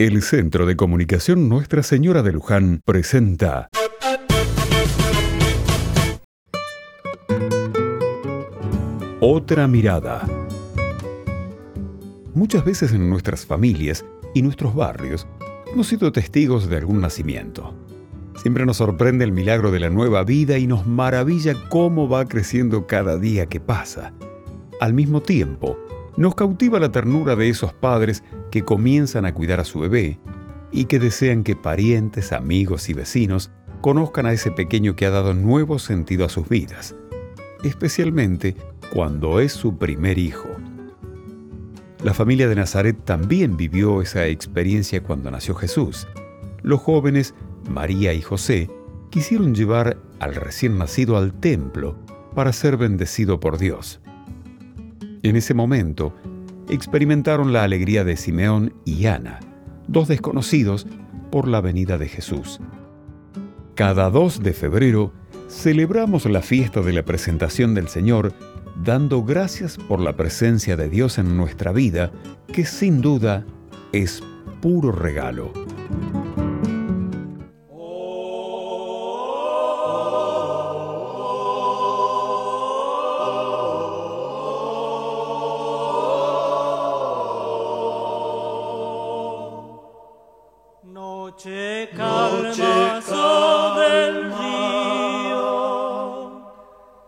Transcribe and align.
El 0.00 0.22
Centro 0.22 0.64
de 0.64 0.76
Comunicación 0.76 1.48
Nuestra 1.48 1.82
Señora 1.82 2.22
de 2.22 2.30
Luján 2.30 2.82
presenta 2.84 3.68
Otra 9.18 9.66
mirada. 9.66 10.24
Muchas 12.32 12.64
veces 12.64 12.92
en 12.92 13.10
nuestras 13.10 13.44
familias 13.44 14.04
y 14.34 14.42
nuestros 14.42 14.72
barrios 14.76 15.26
hemos 15.72 15.88
sido 15.88 16.12
testigos 16.12 16.68
de 16.68 16.76
algún 16.76 17.00
nacimiento. 17.00 17.74
Siempre 18.40 18.64
nos 18.66 18.76
sorprende 18.76 19.24
el 19.24 19.32
milagro 19.32 19.72
de 19.72 19.80
la 19.80 19.90
nueva 19.90 20.22
vida 20.22 20.58
y 20.58 20.68
nos 20.68 20.86
maravilla 20.86 21.54
cómo 21.70 22.08
va 22.08 22.26
creciendo 22.26 22.86
cada 22.86 23.18
día 23.18 23.46
que 23.46 23.58
pasa. 23.58 24.12
Al 24.80 24.94
mismo 24.94 25.22
tiempo, 25.22 25.76
nos 26.16 26.36
cautiva 26.36 26.78
la 26.78 26.92
ternura 26.92 27.34
de 27.34 27.48
esos 27.48 27.72
padres 27.72 28.22
que 28.50 28.64
comienzan 28.64 29.24
a 29.24 29.34
cuidar 29.34 29.60
a 29.60 29.64
su 29.64 29.80
bebé 29.80 30.18
y 30.72 30.84
que 30.84 30.98
desean 30.98 31.44
que 31.44 31.56
parientes, 31.56 32.32
amigos 32.32 32.88
y 32.88 32.94
vecinos 32.94 33.50
conozcan 33.80 34.26
a 34.26 34.32
ese 34.32 34.50
pequeño 34.50 34.96
que 34.96 35.06
ha 35.06 35.10
dado 35.10 35.34
nuevo 35.34 35.78
sentido 35.78 36.24
a 36.24 36.28
sus 36.28 36.48
vidas, 36.48 36.94
especialmente 37.62 38.56
cuando 38.92 39.40
es 39.40 39.52
su 39.52 39.78
primer 39.78 40.18
hijo. 40.18 40.48
La 42.02 42.14
familia 42.14 42.48
de 42.48 42.54
Nazaret 42.54 42.96
también 43.04 43.56
vivió 43.56 44.02
esa 44.02 44.26
experiencia 44.26 45.02
cuando 45.02 45.30
nació 45.30 45.54
Jesús. 45.54 46.06
Los 46.62 46.80
jóvenes, 46.80 47.34
María 47.68 48.12
y 48.12 48.22
José, 48.22 48.70
quisieron 49.10 49.54
llevar 49.54 49.98
al 50.20 50.34
recién 50.34 50.78
nacido 50.78 51.16
al 51.16 51.32
templo 51.32 51.96
para 52.34 52.52
ser 52.52 52.76
bendecido 52.76 53.40
por 53.40 53.58
Dios. 53.58 54.00
En 55.22 55.34
ese 55.34 55.54
momento, 55.54 56.14
experimentaron 56.68 57.52
la 57.52 57.64
alegría 57.64 58.04
de 58.04 58.16
Simeón 58.16 58.74
y 58.84 59.06
Ana, 59.06 59.40
dos 59.86 60.08
desconocidos 60.08 60.86
por 61.30 61.48
la 61.48 61.60
venida 61.60 61.98
de 61.98 62.08
Jesús. 62.08 62.60
Cada 63.74 64.10
2 64.10 64.42
de 64.42 64.52
febrero 64.52 65.12
celebramos 65.48 66.26
la 66.26 66.42
fiesta 66.42 66.80
de 66.80 66.92
la 66.92 67.04
presentación 67.04 67.74
del 67.74 67.88
Señor, 67.88 68.32
dando 68.84 69.22
gracias 69.24 69.76
por 69.76 70.00
la 70.00 70.16
presencia 70.16 70.76
de 70.76 70.88
Dios 70.88 71.18
en 71.18 71.36
nuestra 71.36 71.72
vida, 71.72 72.10
que 72.52 72.64
sin 72.64 73.00
duda 73.00 73.46
es 73.92 74.22
puro 74.60 74.92
regalo. 74.92 75.52
Calma 91.96 93.00
sobre 93.02 94.08
el 94.08 94.32
río, 94.32 95.38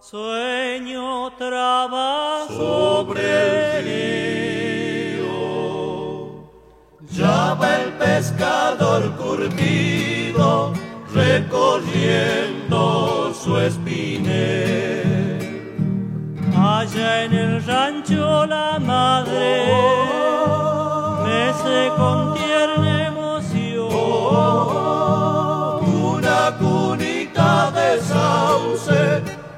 sueño 0.00 1.30
trabajo 1.38 2.48
sobre 2.48 3.78
el 3.78 3.84
río. 5.20 6.48
Ya 7.10 7.54
va 7.54 7.76
el 7.82 7.92
pescador 7.92 9.14
curtido 9.16 10.72
recorriendo 11.14 13.32
su 13.32 13.56
espinel. 13.58 15.04
Allá 16.56 17.24
en 17.24 17.32
el 17.32 17.64
rancho 17.64 18.46
la 18.46 18.78
madre 18.78 19.64
mece 21.24 21.90
con 21.96 22.33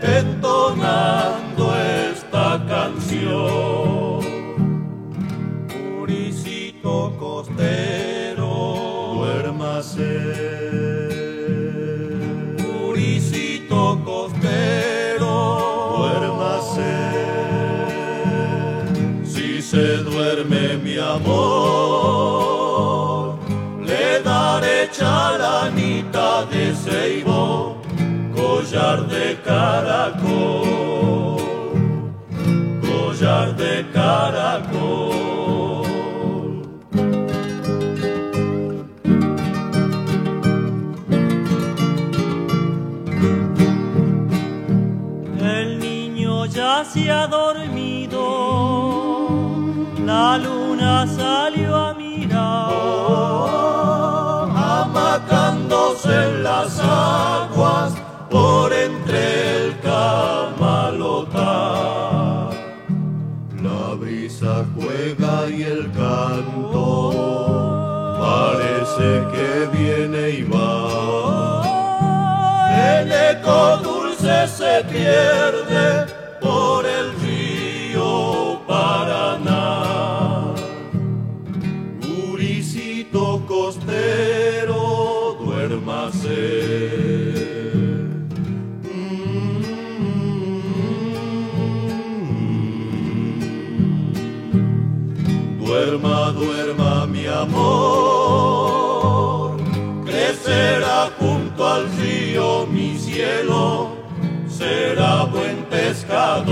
entonando 0.00 1.74
esta 1.76 2.64
canción. 2.68 4.20
Puricito 5.68 7.14
costero, 7.18 8.50
duérmase. 9.14 10.12
Puricito 12.58 14.00
costero, 14.04 15.32
duérmase. 15.96 16.94
Si 19.24 19.62
se 19.62 19.86
duerme 19.98 20.76
mi 20.78 20.98
amor, 20.98 22.44
le 23.80 24.20
daré 24.22 24.90
charanita 24.92 26.44
de 26.46 26.74
ceibo, 26.74 27.63
collar 28.74 29.06
de 29.06 29.38
caracol, 29.44 31.36
collar 32.82 33.54
de 33.56 33.86
caracol. 33.92 35.14
El 45.40 45.78
niño 45.78 46.46
ya 46.46 46.84
se 46.84 47.12
ha 47.12 47.28
dormido, 47.28 48.20
la 50.04 50.36
luna 50.38 51.06
salió 51.06 51.76
a 51.76 51.94
mirar. 51.94 53.53
Se 74.46 74.84
pierde 74.84 76.06
por 76.40 76.84
el 76.84 77.12
río 77.20 78.60
Paraná. 78.66 80.54
Uricito 82.30 83.42
costero, 83.46 85.36
duérmase. 85.40 86.42
Duerma, 95.58 96.30
duerma 96.32 97.06
mi 97.06 97.26
amor, 97.26 97.56
crecerá 100.04 101.10
junto 101.18 101.66
al 101.66 101.90
río 101.96 102.66
mi 102.66 102.96
cielo, 102.98 104.03
será 104.64 105.24
buen 105.26 105.56
pescador, 105.64 106.42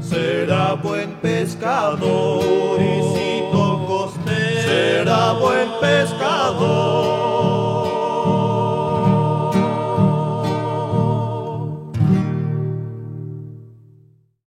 será 0.00 0.74
buen 0.74 1.10
pescador, 1.22 2.42
Uricito 2.42 3.84
costero, 3.86 4.62
será 4.62 5.34
buen 5.34 5.68
pescador. 5.80 6.19